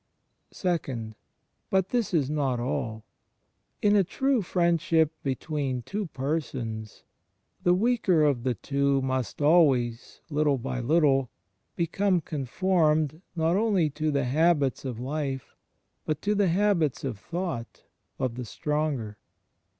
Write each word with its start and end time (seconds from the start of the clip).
(ii) 0.65 1.13
But 1.69 1.89
this 1.89 2.11
is 2.11 2.27
not 2.27 2.59
all. 2.59 3.05
In 3.83 3.95
a 3.95 4.03
true 4.03 4.41
friendship 4.41 5.11
between 5.21 5.83
two 5.83 6.07
persons, 6.07 7.03
the 7.61 7.75
weaker 7.75 8.23
of 8.23 8.41
the 8.41 8.55
two 8.55 9.03
must 9.03 9.43
always, 9.43 10.21
little 10.31 10.57
by 10.57 10.79
little, 10.79 11.29
become 11.75 12.19
conformed 12.19 13.21
not 13.35 13.55
only 13.55 13.91
to 13.91 14.09
the 14.09 14.25
habits 14.25 14.85
of 14.85 14.99
life, 14.99 15.55
but 16.03 16.19
to 16.23 16.33
the 16.33 16.47
habits 16.47 17.03
of 17.03 17.19
thought, 17.19 17.83
of 18.17 18.33
the 18.33 18.45
stronger. 18.45 19.19